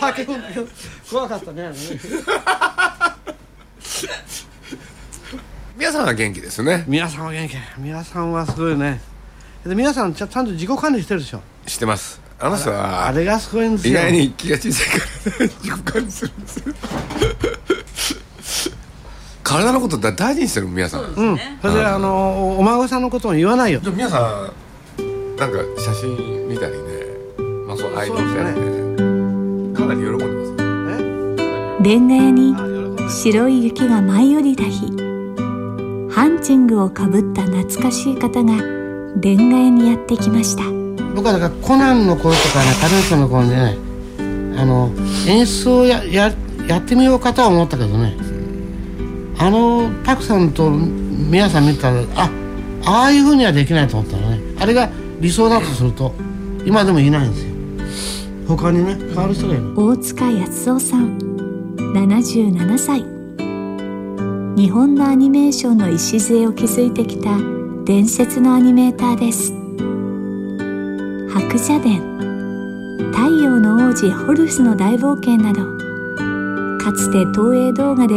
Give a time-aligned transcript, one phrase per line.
[0.00, 0.48] 酒飲んで
[1.10, 1.70] 怖かったね
[5.76, 6.84] 皆さんは元気ですね？
[6.88, 7.54] 皆さんは元気。
[7.78, 9.00] 皆さんはすごいね。
[9.64, 11.40] で皆さんちゃちゃんと自己管理してるでしょ？
[11.66, 12.20] してます。
[12.40, 14.00] あの人はあれがすごいんですよ。
[14.00, 16.74] 意外に気が小さいからね自己管理するんですよ。
[19.44, 21.02] 体のことだ大事にしてる皆さん。
[21.02, 21.38] うん。
[21.62, 23.80] それであのお孫さんのことも言わないよ。
[23.82, 24.18] じゃあ皆さ
[24.98, 26.78] んなんか写真見たりね。
[27.66, 28.77] まあそうアイドルみたいなね
[29.88, 32.54] かなり喜んでますレンガ屋に
[33.10, 34.86] 白い雪が舞い降りた日
[36.10, 38.54] ハンチングをかぶった懐かしい方が
[39.20, 40.64] レンガ屋にやってきました。
[41.14, 43.76] 僕はだからコナンの頃とかねカネットの頃にね
[44.60, 44.90] あの
[45.26, 46.32] 演出をやや
[46.66, 48.16] やってみようかとは思ったけどね
[49.38, 52.30] あのパクさんと皆さん見たらあ
[52.84, 54.40] ああいうふうにはできないと思ったのね。
[54.60, 56.12] あれが理想だとすると
[56.64, 57.47] 今でもいないんですよ
[58.48, 59.74] 他にね変わる人がいる。
[59.76, 61.18] 大塚康夫さん。
[61.76, 63.04] 77歳。
[64.56, 67.38] 日本のアニメーションの礎を築いてきた
[67.84, 69.52] 伝説のアニメーターです。
[71.30, 72.00] 白蛇伝。
[73.12, 75.62] 太陽の王子ホルスの大冒険など
[76.82, 78.14] かつて東映動画で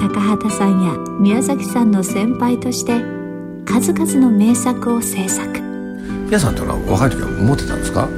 [0.00, 3.00] 高畑さんや宮崎さんの先輩として
[3.64, 5.60] 数々の名作を制作。
[6.26, 8.08] 皆さんってのは若い時は持ってたんですか？
[8.08, 8.17] い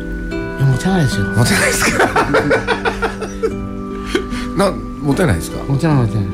[0.61, 1.25] やモテないですよ。
[1.37, 2.07] 持てないですか？
[4.57, 4.71] な
[5.03, 5.59] 持てないですか？
[5.69, 6.25] モテないモテない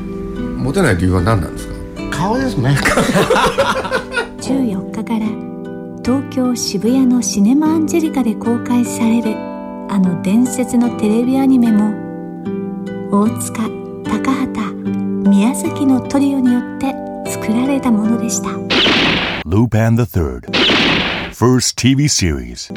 [0.57, 1.73] 持てない理由は何なんですか？
[2.11, 2.75] 顔ですね。
[4.41, 5.25] 14日から
[6.03, 9.35] 東京渋谷のシネマアンジェリカで公開される
[9.89, 11.93] あの伝説のテレビアニメも
[13.11, 13.63] 大塚
[14.05, 14.73] 高畑
[15.29, 16.95] 宮崎のトリオによって
[17.31, 18.49] 作られたものでした。
[19.45, 20.49] Lupin the Third.
[21.33, 22.71] First TV series.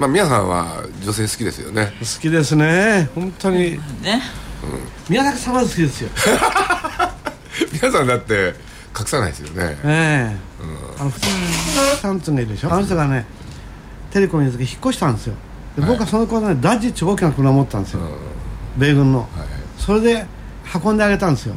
[0.00, 1.92] まあ皆さんは女性好きですよね。
[1.98, 3.10] 好きですね。
[3.16, 3.72] 本当に。
[4.00, 4.22] ね。
[5.08, 6.10] 宮崎さんは好きですよ。
[7.72, 8.54] 皆さんだって
[8.96, 9.76] 隠さないですよね。
[9.82, 10.36] ええ。
[11.00, 11.26] あの普通
[12.00, 12.72] さんつがいるでしょ。
[12.72, 13.26] あの人がね
[14.12, 15.34] テレコに引っ越したんですよ。
[15.76, 18.00] で僕はその頃ねダッジって大きな車を持ったんですよ、
[18.76, 19.28] 米軍の、
[19.78, 20.26] それで
[20.80, 21.56] 運んであげたんですよ。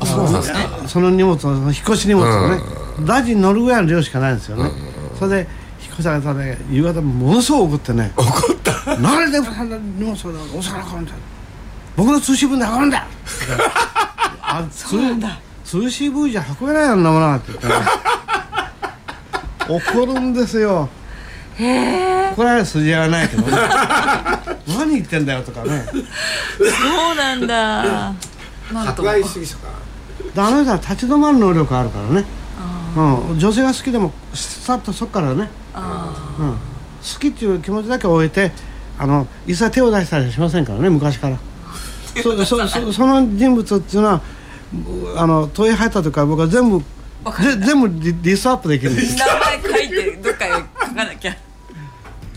[0.00, 0.58] あそうなんですか。
[0.86, 2.60] その荷物の引っ越し荷物をね、
[3.06, 4.70] ダッジに乗るぐらいの量しかないんですよね、
[5.18, 5.48] それで
[5.98, 11.12] 引っ越しあげたらね夕方ものすごく怒ってね怒ったなんでそんな荷物をお魚運んだ
[11.96, 13.06] 僕の通信分で運んだ
[14.40, 17.74] あそうなんだ通信分じゃ運べないよんなものはって言ってね
[19.68, 20.88] 怒るんですよ
[21.58, 23.48] 怒られる筋合いはないけどね
[24.68, 28.14] 何言ってんだよとかねそうなんだ
[28.90, 29.68] 迫害主義者か
[30.34, 32.24] であの人は立ち止まる能力あるからね、
[32.96, 35.48] うん、女性が好きでもさっとそっからね、
[36.38, 36.58] うん、好
[37.20, 38.52] きっていう気持ちだけ置いて
[38.98, 41.38] あの一切手を出したりしませんからね昔から。
[42.22, 44.20] そそそその人物っていうのは
[45.16, 46.84] あの問い入った時から僕は全部ぜ
[47.64, 48.92] 全部リリストアップできる。
[48.92, 51.36] んです名前書いてどっかへ書かなきゃ。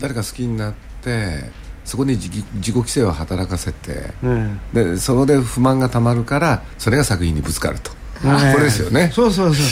[0.00, 1.50] 誰か好きになって
[1.84, 7.90] そこに自己自己規制を働かせてねでそこで不満がたまるからそれが作品にぶつかると。
[8.26, 9.10] ねこれですよね。
[9.12, 9.66] そうそうそう。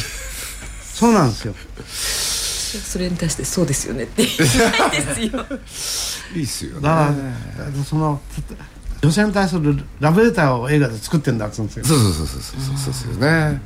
[1.00, 1.55] そうなんですよ
[2.78, 5.46] それに対してそうですよねって言いたいですよ。
[6.37, 6.81] いいっすよね。
[6.82, 7.14] だか
[7.76, 8.20] らその
[9.02, 13.61] 女性に対するラブレターを映画で作ってんだっつうんですよそうそうそうそうそうそうですよね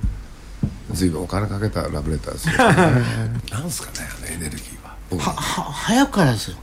[0.92, 2.58] 随分お金かけたラブレターですよね
[3.50, 6.56] なんすかねあのエネルギーははは早くからですよ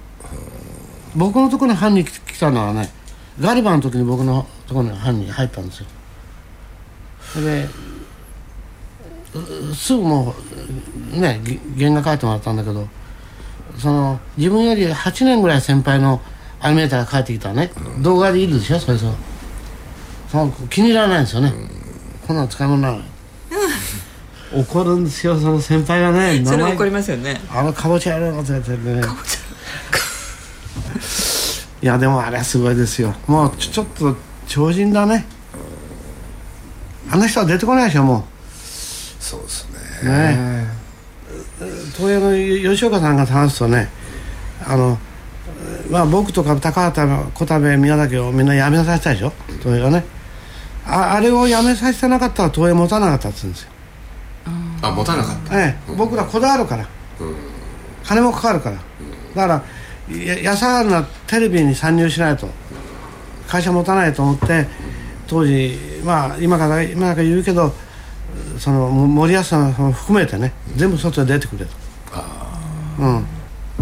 [1.15, 2.89] 僕のところに犯人来来たのはね
[3.39, 5.85] ガリバーの時に僕のところに犯人入ったんですよ
[7.33, 7.69] それでう
[9.75, 10.35] すぐも
[11.15, 12.87] うねげ原画描いてもらったんだけど
[13.77, 16.21] その自分より8年ぐらい先輩の
[16.59, 19.13] アニメーターが帰ってきたらね、動画でいるでしょそれそう
[20.29, 21.51] その気に入らないんですよね、
[22.27, 23.11] こんなの使い物にならない
[24.53, 27.39] 怒るんですよその先輩がね それ怒りますよね。
[27.49, 29.01] あのかぼちゃやろうとか言ってね。
[31.81, 33.15] いやでもあれはすごいですよ。
[33.27, 34.15] もうちょちょっと
[34.47, 35.25] 超人だね。
[37.09, 38.25] あの人は出てこないでしょも
[39.31, 39.67] そうです
[40.03, 40.11] うね。
[40.11, 40.67] ね。
[41.95, 43.87] 東映の吉岡さんが話すとね
[44.65, 44.97] あの
[45.89, 49.31] まあ僕とか高畑小田部宮崎をみんな辞めさせたでしょ？
[49.59, 50.03] 東映がね。
[50.85, 53.71] ああれを辞めさせてなかったら東映持たなかったって言うんですよ。
[54.81, 55.61] あ持たなかった。
[55.61, 56.87] ええ、僕らこだわるから、
[58.03, 58.77] 金もかかるから、
[59.35, 59.63] だか
[60.09, 62.49] らや安上がりなテレビに参入しないと。
[63.47, 64.65] 会社持たないと思って
[65.27, 67.73] 当時まあ今から今から言うけど
[68.61, 71.71] その森保さんも含めてね全部外で出てくれと
[72.99, 73.25] うん、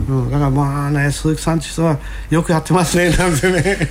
[0.08, 2.00] うん、だからまあね鈴木さんって人は
[2.30, 3.90] よくやってますね なんてね。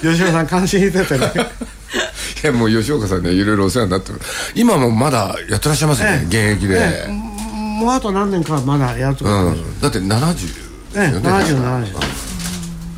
[0.00, 1.26] 吉野さん感心しててね。
[2.42, 4.20] いやもう吉岡さんねいろいろお世話になってる。
[4.54, 7.12] 今もままだやってらっしゃいますよね、え現役で、ええ。
[7.12, 11.84] もうあと何年かはまだやると思います、うん、だって70ええ、よね70、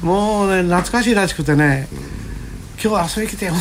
[0.01, 1.89] 70もうね懐かしいらしくてね
[2.83, 3.53] 「今日遊びに来てよ」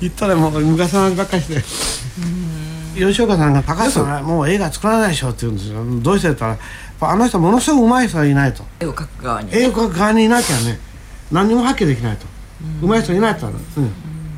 [0.00, 1.62] 言ったらもう昔の話ばっかりして
[2.94, 5.82] 吉岡さんが「高橋さんはもう映画作らないでしょ」って言うんですよ。
[6.02, 8.64] どうしてって言ったらあの人ものすごく上手い人がいないと。
[8.80, 9.48] 絵を描く側に。
[9.52, 10.78] 絵を描く側にいなきゃね
[11.30, 12.26] 何にも発揮できないと。
[12.80, 13.92] 上手い人いないと、うん、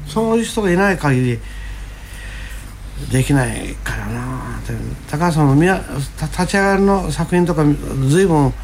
[0.06, 1.38] そういう人がいない限り
[3.10, 4.72] できないからなって。
[5.10, 5.82] 高橋さんもみや
[6.16, 7.64] た立ち上がりの作品とか
[8.08, 8.54] 随分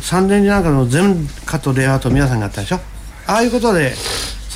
[0.00, 2.80] 三年時なんかの全カットレイアウト皆さんがやったでしょ。
[3.26, 3.94] ああいうことで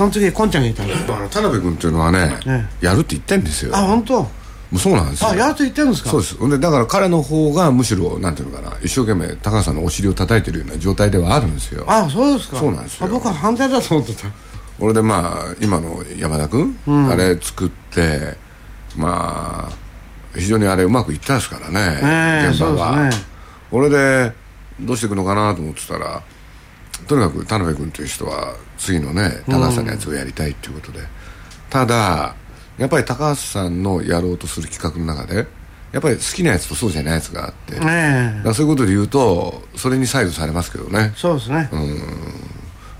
[0.00, 3.76] その次こんちゃんがいたんですあの田辺君っていうのはね、えやるって言ってんですよ。
[3.76, 4.22] あ本当？
[4.22, 4.30] も
[4.72, 5.28] うそうなんですよ。
[5.28, 6.08] あやると言ってるんですか？
[6.08, 6.38] そうです。
[6.38, 11.84] ほんでだから彼の方がむしろなんていうのかな一生懸命高橋さんのお尻を叩いてるような状態ではあるんですよ。
[11.86, 12.56] あそうですか。
[12.56, 13.08] そうなんですよ。
[13.08, 14.28] あ僕は反対だと思ってた。
[14.78, 16.74] 俺でまあ今の山田君、
[17.10, 18.38] あれ作って
[18.96, 19.72] まあ
[20.34, 23.24] 非常にあれうまくいったですからね、ええ現場は、そうですね。
[23.70, 24.32] 俺で
[24.80, 26.22] どうしていくのかなと思ってたら
[27.06, 31.00] とにかく田辺君という人は次のね高橋さんのやつをやりたいっていうことで、
[31.68, 32.34] ただ
[32.78, 35.46] やっぱり高橋さんのやろうとする企画の中で
[35.92, 41.12] やっぱり好きなやつとそうじゃないやつがあって、だかええらそういうことで言うとそれに左右されますけどね。
[41.16, 41.68] そうですね、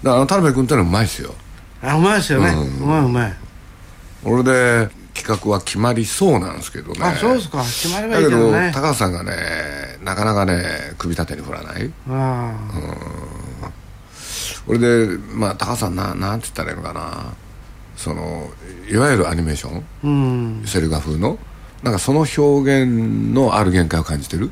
[0.02, 1.35] だから田辺君ってのはうまいですよ。
[1.82, 3.35] あうまいですよね、うまいうまい。
[4.25, 6.99] 俺で企画は決まりそうなんですけどね。
[7.02, 7.62] あそうですか。
[7.62, 9.32] 決まればだけどいいけどね高橋さんがね
[10.02, 10.62] なかなかね
[10.99, 11.91] 首立てに振らない。
[12.08, 12.55] あ
[14.70, 17.34] 俺でまあ高橋さんななんて言ったらいいのかな。
[17.96, 18.49] その
[18.90, 19.76] いわゆるアニメーション？
[19.76, 20.62] あうん。
[20.67, 21.38] セル画風の？
[21.82, 24.50] なんかその表現のある限界を感じてる、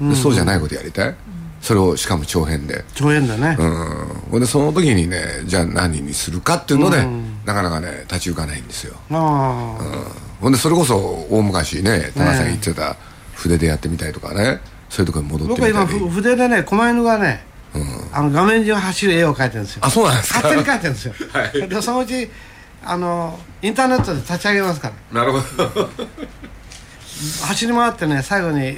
[0.00, 1.14] でそうじゃないことやりたい、
[1.60, 2.84] それをしかも長編で。
[2.94, 4.30] 長編だね、うん。
[4.30, 7.04] ほんでその時にねじゃあ何にするかっていうので、
[7.44, 8.94] なかなかね立ち行かないんですよ。
[9.10, 10.96] ああ、ほんでそれこそ
[11.30, 12.94] 大昔ね田中さん言ってた
[13.34, 16.00] 筆でやってみたいとかねそういうところに戻って僕は今みたり。
[16.00, 17.44] ふ筆でね狛犬がね、
[18.12, 19.84] あの画面上走る絵を描いてるんですよ。
[19.84, 20.40] あそうなんですか？
[20.42, 21.68] 勝手に描いてるんですよ、 はい。
[21.68, 22.30] でそのうち
[22.84, 25.20] あのインターネットで立ち上げますから。
[25.20, 25.90] なるほど。
[27.46, 28.76] 走り回ってね最後に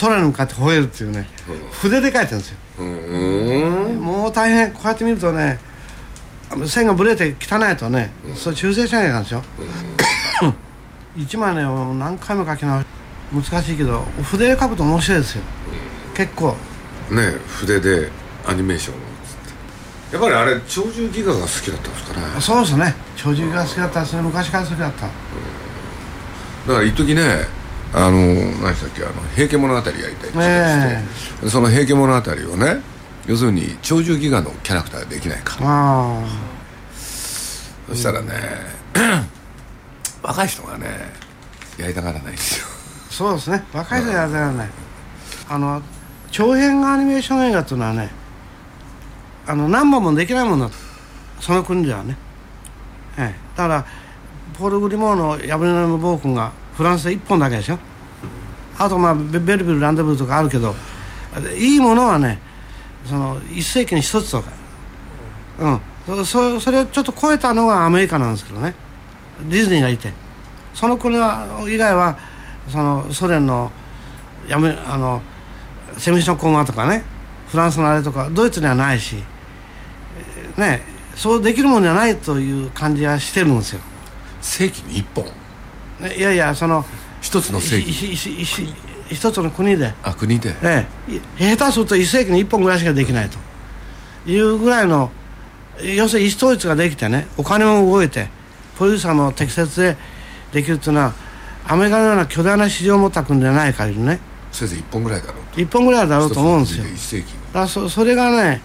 [0.00, 1.26] 空に向かって吠えるっていうね
[1.72, 2.56] 筆で描いてるんですよ。
[2.78, 4.00] うん。
[4.00, 4.70] もう大変。
[4.72, 5.58] こうやって見るとね
[6.66, 9.42] 線がぶれて汚いとね、それ修正しなきゃないんですよ、
[11.16, 12.86] 一枚ね何回も描き直し
[13.32, 15.42] 難しいけど筆で描くと面白いですよ。
[16.14, 16.56] 結構。
[17.10, 18.10] ね筆で
[18.46, 18.94] アニメーション
[20.12, 22.40] やっぱりあれ鳥獣戯画が好きだったんですかね。
[22.40, 22.94] そうですね。
[23.16, 25.06] 長寿が好きだったですね昔から好きだった。
[25.06, 25.10] だ
[26.74, 27.22] から一時ね
[27.92, 31.04] あの何でしたっけあの「平家物語」やりたいって言って、え
[31.42, 32.80] でその「平家物語」をね
[33.26, 35.56] 要するに鳥獣戯画のキャラクターができないか。
[35.60, 36.22] あ
[37.88, 38.32] そしたらね、
[40.22, 41.12] 若い人がね
[41.76, 42.66] やりたがらないんですよ。
[42.66, 43.64] あそうですね。
[43.72, 44.68] 若い人やらない。
[45.48, 45.82] あの
[46.30, 48.19] 長編アニメーション映画っていうのはね
[49.50, 50.74] あの何本もできないものだ
[51.40, 52.16] その国ではね、
[53.18, 53.86] ええ、だから
[54.56, 57.78] ポール・グリモーの「ヤブネの暴君」がフランスで1本だけでしょ。
[58.78, 60.74] あとまあベベルビル・ランデブーとかあるけど
[61.56, 62.38] いいものはね
[63.04, 64.50] その1世紀に1つとか。
[65.58, 66.24] うん。
[66.24, 68.74] そそれをちょっと超えたのがアメリカなんですけどね。
[69.48, 70.12] ディズニーがいて。
[70.74, 72.16] その国は以外は
[72.68, 73.72] そのソ連の
[74.46, 75.20] やめあの
[75.98, 77.02] セミションコンガとかね。
[77.48, 79.16] フランスのあれとかドイツにはないし。
[80.56, 80.82] ね
[81.14, 83.80] そうできるもんじゃないという感じはしてるんですよ、
[84.40, 85.24] 世紀に一本？
[86.00, 86.84] ねいやいやその
[87.20, 88.16] 一つの世紀いいいいい
[89.14, 89.92] 一つの国で。
[90.02, 90.54] あ国で？
[90.62, 90.86] え
[91.38, 93.38] え、下手すると1世紀に1本ぐらいしかできないと。
[94.26, 95.10] いうぐらいの
[95.82, 98.28] 要するに意思統一ができてねお金も動いて
[98.76, 99.96] プロデューサーも適切で
[100.52, 101.14] できるっていうのは
[101.66, 104.20] アメリカのような巨大な市場を持った国でない限りね。
[104.52, 105.60] せいぜい一本ぐらいだろうと。
[105.60, 106.84] 1本ぐらいだろうと思うんですよ。
[106.84, 108.60] 一つの国で一世紀だそそれがね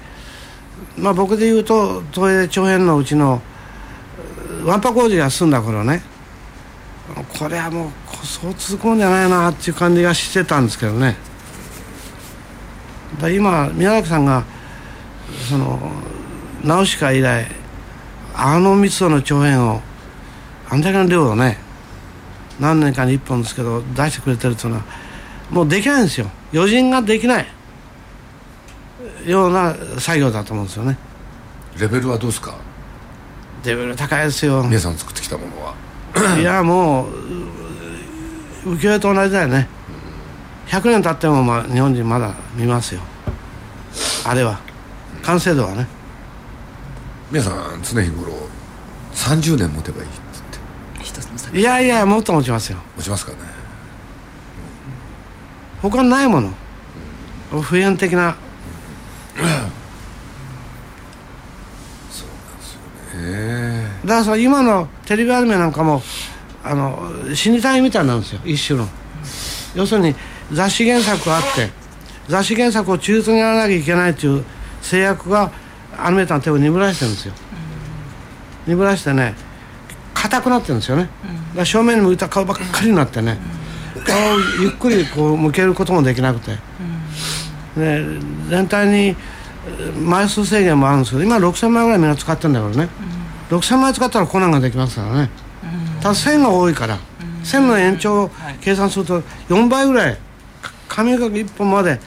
[0.97, 3.41] まあ僕で言うと東映長編のうちの
[4.63, 6.01] わんぱ工事が済んだ頃ね。
[7.37, 11.15] これはもうそう続くんじゃないなっていう感じがしてたんですけどね。
[13.19, 14.43] だ今宮崎さんが
[15.49, 15.79] その
[16.63, 17.45] ナウシカ以来
[18.33, 19.81] あの密度の長編を
[20.69, 21.57] あんだけの量をね
[22.59, 24.83] 何年かに1本ですけど出してくれてるっていうのは
[25.51, 26.27] もうできないんですよ。
[26.53, 27.45] 余人ができない。
[29.25, 30.97] ような作業だと思うんですよね。
[31.79, 32.55] レベルはどうですか？
[33.65, 34.63] レベル高いですよ。
[34.63, 35.75] 皆さん作ってきたものは。
[36.39, 37.07] いや も
[38.65, 39.67] うう浮世絵と同じだよね。
[40.67, 43.01] 100年経ってもまあ日本人まだ見ますよ。
[44.25, 44.59] あれは。
[45.23, 45.87] 完成度はね。
[47.31, 48.31] 皆さん常日頃
[49.13, 50.19] 30年持てばいいって
[50.99, 51.03] 言って。
[51.03, 52.77] 一つの作いやいやもっと持ちますよ。
[52.97, 53.37] 持ちますかね。
[55.81, 56.51] 他にないもの。
[57.61, 58.35] 普遍的な
[63.17, 66.01] えだからその今のテレビアニメなんかも
[66.63, 68.41] あの死に体みたいなんですよ。
[68.43, 68.87] 一種の。
[69.75, 70.15] 要するに
[70.51, 71.69] 雑誌原作があって
[72.27, 74.43] 雑誌原作を忠実にやらなきゃいけないという
[74.81, 75.51] 制約が
[75.97, 77.33] アニメーターの手を鈍らしてるんですよ。
[78.67, 79.35] 鈍らしてね
[80.13, 81.03] 硬くなってるんですよね。
[81.03, 81.11] だか
[81.59, 83.37] ら正面に向いた顔ばっかりになってね
[84.05, 86.57] 顔をゆっくりこう向けることもできなくて。
[87.75, 88.05] で
[88.49, 92.89] 全体にえー枚数制限もあるんですけど今6000枚ぐらいみんな使ってるんだからね、
[93.49, 95.29] 6000枚使ったらコナンができますからね、
[96.01, 96.99] ただ線が多いから、
[97.43, 100.17] 線の延長を計算すると4倍ぐらい
[100.61, 101.99] か紙書き1本まで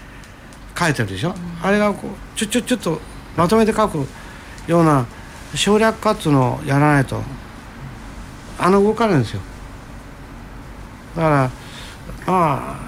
[0.78, 3.00] 書いてるでしょ、あれがこうちょちょちょっと
[3.36, 4.06] まとめて書く
[4.68, 5.06] ような
[5.54, 7.20] 省略化っていうのをやらないと
[8.60, 9.40] あの動かないんですよ。
[11.16, 11.50] だから
[12.26, 12.87] ま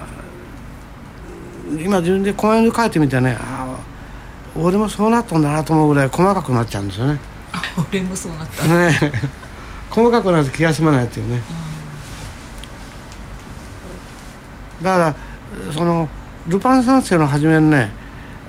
[1.79, 7.19] 今自分でコメント書いてみてねああ俺もそうなったんだなと思うぐらい細かくなっちゃうんですよね。
[7.53, 8.67] あ俺もそうなった。
[8.67, 9.11] ね。
[9.89, 11.41] 細かくなると気が済まないっていうね。
[14.81, 15.15] だか
[15.67, 16.09] らその
[16.47, 17.91] ルパン三世の初めにね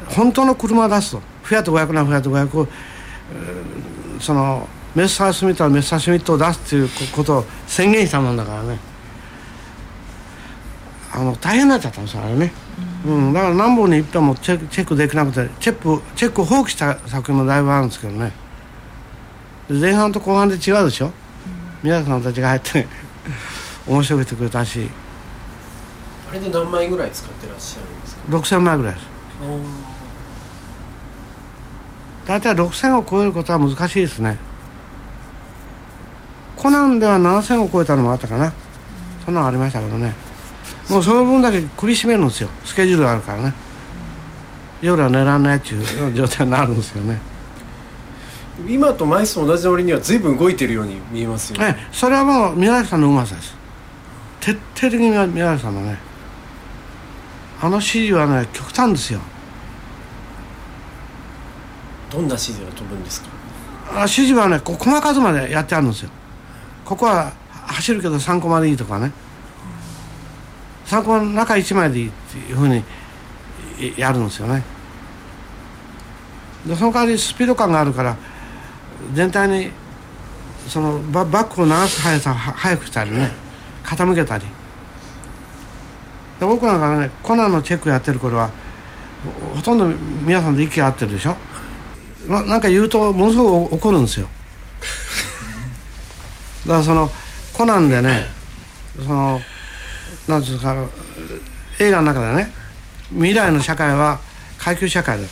[0.09, 1.23] 本当の車を出すと。
[1.43, 2.69] フィアット500なフィアット500を
[3.33, 8.79] えーそのメッサー・スミットはメッサー・シュミットを出すっていうことを宣言したもんだからね。
[11.13, 12.53] あの大変になっちゃったんですよあれね、
[13.05, 18.33] うんだから何本に一本もチェックチェックできなくてチェックチェックを放棄した作品もだいぶあるんですけどね。
[19.69, 21.11] で前半と後半で違うでしょ、
[21.83, 22.87] 皆さんたちが入って
[23.87, 24.89] 面白くしてくれたし。
[26.31, 28.23] あれで何枚ぐらい使ってらっしゃるんですか
[28.57, 29.07] ？6000枚ぐらいです。
[32.27, 34.39] 大体6000を超えることは難しいですね。
[36.57, 38.53] コナンでは7000を超えたのもあったかな。
[39.25, 40.15] そんなのありましたけどね
[40.91, 42.49] もうその分だけ首絞めるんですよ。
[42.65, 43.55] スケジュールがあるからね。
[44.83, 47.19] 夜は寝らんないっていう状態になるんですよね。
[48.69, 51.77] 今と枚数同じ折には随分動いてるように見えますよね。
[51.79, 53.55] ええそれはもう宮崎さんのうまさです。
[54.41, 55.99] 徹底的に宮宮崎さんのね
[57.61, 59.21] あの指示はね極端ですよ。
[62.11, 63.29] どんな指示が飛ぶんですか？
[63.95, 66.11] あ指示はねこう細かくまでやってあるんですよ。
[66.85, 67.33] ここは
[67.69, 69.13] 走るけど3コマでいいとかね
[70.93, 72.85] 3コマの中1枚でいいっていうふうに
[73.79, 74.63] いやるんですよね。
[76.67, 78.15] でその代わりスピード感があるから
[79.15, 79.71] 全体に
[80.69, 83.31] そのババックを流す速さをは速くしたりね
[83.83, 84.45] 傾けたり。
[86.39, 88.51] で僕なんかねコナンのチェックやってる頃は
[89.51, 91.37] ほほとんど皆さんで息が合ってるでしょ？
[92.29, 94.29] ななんか言うとものすごく怒るんですよ。
[96.69, 97.11] だからその
[97.55, 98.27] コナンでね
[98.97, 99.41] その
[100.29, 100.75] なんですか
[101.79, 102.53] 映画の中でね
[103.11, 104.21] 未来の社会は
[104.59, 105.25] 階級社会だ。
[105.25, 105.31] と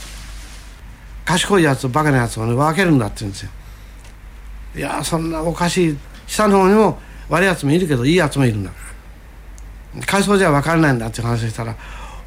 [1.25, 3.51] 賢いやつとバカなやつをね分けるんだって言うんですよ。
[4.77, 8.71] いやそんなおかしい下の方にも悪いやつもいるけどいいやつもいるんだ。
[10.07, 11.77] 階層じゃ分からないんだっていう話したら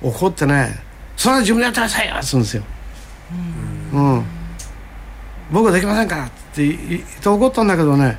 [0.01, 0.81] 怒ってね
[1.15, 2.63] 「それは自分でやってくださいよ」って言うんですよ。
[3.93, 4.25] うん。
[5.51, 8.17] 僕はできませんからって言って怒ったんだけどね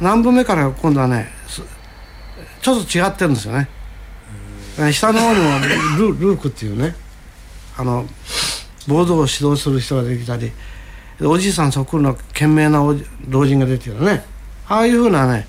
[0.00, 1.28] 何分目から今度はね
[2.62, 3.68] ちょっと違ってるんですよね。
[4.78, 5.58] え下の方にも
[5.98, 6.94] ルルークっていうね。
[7.76, 8.06] あの
[8.86, 10.52] ボードを指導する人ができたり
[11.22, 12.80] おじいさんそっくりの賢明な
[13.28, 14.22] 老人が出てるね
[14.68, 15.46] ああいうふうなね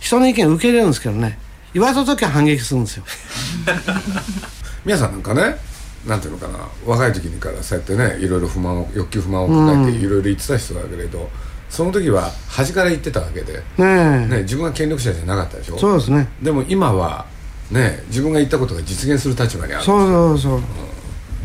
[0.00, 1.38] 人の意見受け入れるんですけどね。
[1.72, 3.04] 言われた時は反撃するんですよ。
[4.84, 5.56] 皆さんなんかね
[6.06, 11.30] なんていうのかな若い時にからそうやってねいろいろ不満を欲求不満を抱えていろいろ言ってた人だけれど、
[11.72, 14.26] その時は端から言ってたわけで、ねえ。
[14.28, 15.78] ね、自分が権力者じゃなかったでしょ？
[15.78, 16.28] そうですね。
[16.42, 17.24] でも今は
[17.70, 20.60] ね自分が言ったことが実現する立場にあるそうそうそう。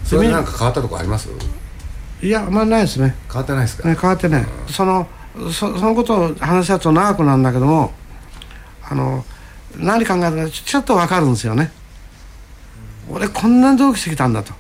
[0.03, 1.29] それでなんか変わったとこあります？
[2.21, 3.15] いやあんまりないですね。
[3.27, 5.07] 変わってないですか、ね変わってねその
[5.49, 7.93] そそのことを話し合うと長くなるんだけども
[8.83, 9.23] あの
[9.77, 11.71] 何考えたかちちょっと分かるんですよね。
[13.09, 14.51] 俺こんなに努力してきたんだと。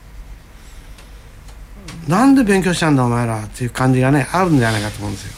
[2.07, 5.33] なんで勉強したんだお前らっていう感じがねあるんじゃないかと思うんですよ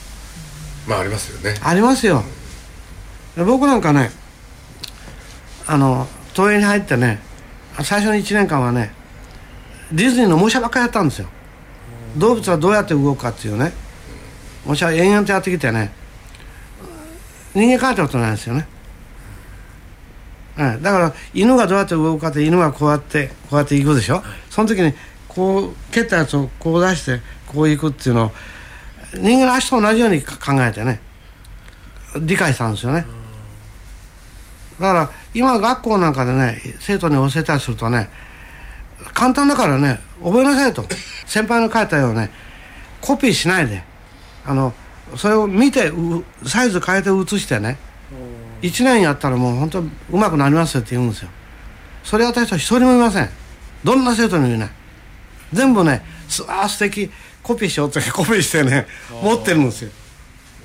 [0.89, 1.57] まあありますよね。
[1.63, 2.23] ありますよ。
[3.37, 4.11] で僕なんかね
[5.67, 7.19] あの東映に入ってね
[7.83, 8.91] 最初の1年間はね
[9.91, 11.29] ディズニーの模写ばっかりやったんですよ。
[12.17, 13.71] 動物はどうやって動くかっていうね。
[14.65, 15.91] 模写延々とやってきてね
[17.55, 18.67] 人間描いたことないですよね、
[20.55, 24.93] はい、だから犬がどうやって動くかって犬がこうやってこうやって行くでしょ、その時に
[25.27, 28.31] こう蹴ったやつをこう出してこう行くっていうのを
[29.13, 30.99] 人間の足と同じように考えてね
[32.21, 33.05] 理解したんですよね。
[34.79, 38.09] だから今学校なんかでね生徒に教えたりするとね
[39.13, 40.83] 簡単だからね覚えなさいと。
[41.25, 42.31] 先輩の書いたようね
[43.01, 43.83] コピーしないで
[44.45, 44.73] あの
[45.15, 45.91] それを見て
[46.45, 47.77] サイズ変えて写してね
[48.61, 51.29] 1年やったらもう本当うまくなりますよって言うんですよ。
[52.03, 53.29] それ私は一人もいません。
[53.83, 54.69] どんな生徒にもいない。
[55.53, 57.11] 全部ねすああ素敵。
[57.43, 58.87] コピーしようってコピーしてね
[59.23, 59.91] 持ってるんですよ。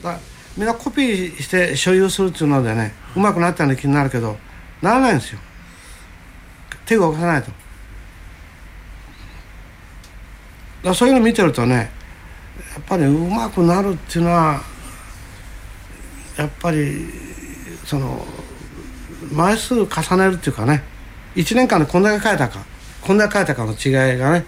[0.03, 0.19] だ
[0.57, 4.37] みんなコピーして所有するっていうのでねうまくなったような気になるけど
[4.83, 5.39] ならないんですよ。
[6.87, 7.51] 手が動かさないと。
[10.85, 11.91] だそういうの見てるとね
[12.75, 14.61] やっぱりうまくなるっていうのは
[16.37, 17.07] やっぱり
[17.85, 18.25] その
[19.33, 20.83] 枚数重ねるっていうかね
[21.37, 22.65] 1年間でこんだけ変えたか
[23.01, 24.45] こんだけ変えたかの違いがね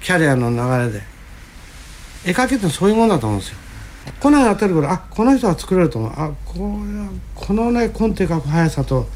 [0.00, 1.09] キャリアの流れで
[2.24, 3.56] 絵描きってそういうもんだと思うんですよ。
[4.20, 6.12] このやってるからあこの人は作れると思う。
[6.14, 6.84] あこう
[7.34, 9.08] このねコンテ描く速さと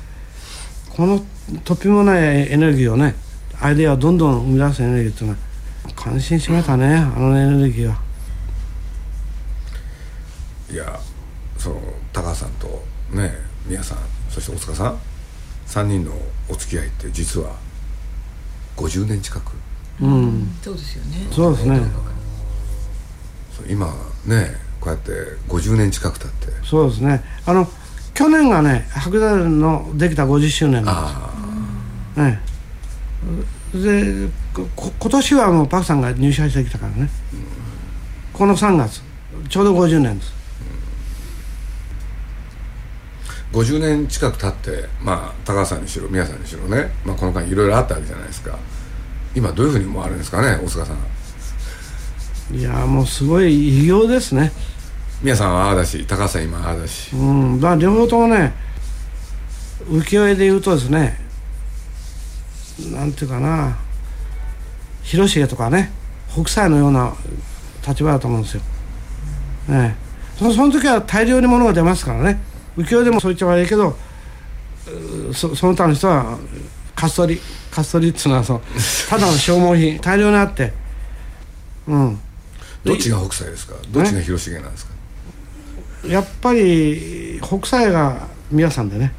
[0.90, 1.20] この
[1.64, 3.14] とっぴもないエネルギーをね
[3.60, 5.38] アイデアをどんどん生み出すエネルギーっていうのは
[5.94, 7.96] 感心しましたねあのエネルギーは。
[10.70, 10.98] いや
[11.58, 11.80] その
[12.12, 13.32] 高橋さんとね
[13.66, 14.98] 宮さんそして大塚さん
[15.66, 16.12] 3人の
[16.48, 17.54] お付き合いって実は
[18.76, 19.52] 50年近く。
[20.00, 20.56] うん。
[20.62, 21.26] そうですよね。
[21.30, 21.80] そうですね
[23.68, 23.86] 今
[24.26, 25.12] ねこうやって
[25.48, 26.52] 50年近く経って。
[26.66, 27.22] そうですね。
[27.46, 27.68] あの
[28.12, 31.30] 去年がね白山のできた50周年なんあ
[33.72, 37.08] ですねでこ今年はもうパクさんが入社してきたからね、
[38.32, 39.02] この3月
[39.48, 40.32] ちょうど50年です。
[43.52, 48.56] あ50年近く経ってまあ高橋さんにしろ宮さんにしろね、まあ、この間いろいろあったわけじゃないですか。
[49.34, 50.96] 今どういうふうに思われるんですかね大塚さん
[52.52, 54.52] いやーもうすごい偉業ですね。
[55.22, 57.14] 宮さんはああだし高橋さん今ああだし。
[57.14, 58.52] うんだから両方ともね
[59.88, 61.18] 浮世絵で言うとですね
[62.92, 63.76] なんていうかな
[65.02, 65.90] 広重とかね
[66.33, 67.14] 北斎のような
[67.87, 68.62] 立場だと思うんですよ、
[69.68, 69.96] ね
[70.37, 72.40] え、そのその時は大量に物が出ますからね。
[72.76, 73.96] 浮世絵でもそう言っちゃ悪いけど
[75.30, 76.38] うそその他の人は
[76.94, 78.61] かっそりかっそりっていうのはそう
[79.09, 80.72] ただの消耗品大量にあって。
[81.87, 82.20] うん
[82.84, 83.74] どっちが北斎ですか？
[83.90, 84.92] どっちが広重なんですか？
[86.06, 89.12] やっぱり北斎が宮さんでね、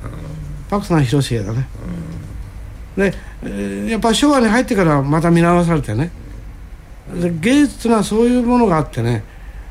[0.69, 1.67] パクさんは広重だね、
[2.95, 6.12] で、えーやっぱ昭和に入ってからまた見直されてね。
[7.19, 9.23] で芸術っていうのはそういうものがあってね。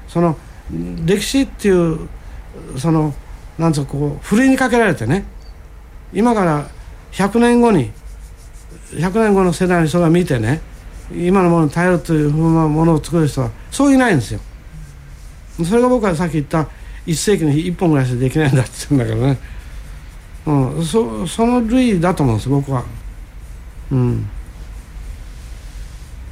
[0.08, 0.36] その
[1.04, 2.08] 歴史っていう
[2.76, 3.14] その
[3.58, 5.24] なんつうかこうふるいにかけられてね。
[6.12, 6.68] 今から
[7.12, 7.90] 100年後に
[8.90, 10.60] 100年後の世代の人が見てね
[11.12, 14.40] 今のものに頼るというふうなものを作る人はそういないんですよ。
[15.64, 16.68] それが僕はさっき言った
[17.06, 19.38] 1世紀に1本ぐらいしかできないんだって言うんだけどね、
[20.46, 22.84] うん、そその類だと思うんです僕は。
[23.92, 24.28] うん。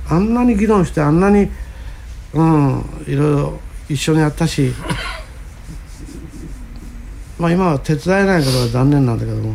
[0.09, 1.51] あんなに議論してあんなに
[2.33, 3.05] うん。
[3.07, 4.75] いろいろ一緒にやったし
[7.39, 9.55] まあ今は手伝えないことは残念なんだけども。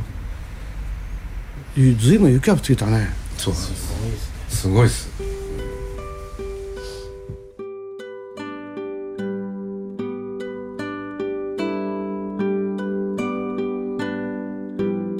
[1.75, 3.09] いずいぶん雪がついたね。
[3.37, 4.36] そうなんです。
[4.57, 5.07] すごいです。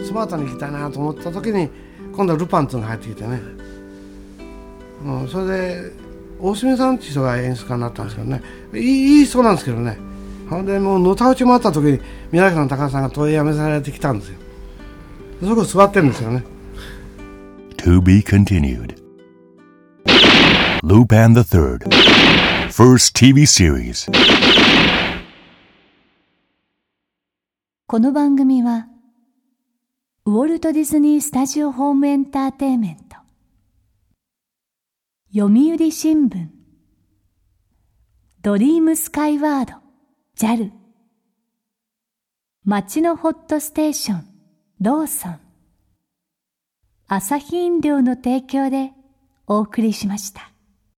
[0.03, 1.69] スマートに行きたいなと思った時に
[2.15, 3.39] 今度はルパンっていうのが入ってきてね、
[5.05, 5.91] うん、それで
[6.39, 8.41] 大隅さんっていう人が演出家になったんですけどね。
[8.73, 9.99] いいいい人なんですけどね。
[10.49, 11.99] ほんでもうのたうち回った時に
[12.31, 14.35] 宮崎の高橋さんが問いやめされてきたんですよ。
[15.43, 16.43] そこ座ってるんですよね。
[17.77, 19.06] To be continued.
[20.89, 21.83] Lupin the Third.
[22.71, 24.09] First TV series.
[27.87, 28.87] この番組は
[30.23, 33.17] ウォルト・ディズニー・スタジオ・ホーム・エンターテイメント
[35.35, 36.47] 読売新聞
[38.41, 39.73] ドリームスカイワード
[40.37, 40.71] JAL
[42.63, 44.25] 街のホットステーション
[44.79, 45.39] ローソン
[47.09, 48.93] 朝日飲料の提供で
[49.47, 50.53] お送りしました。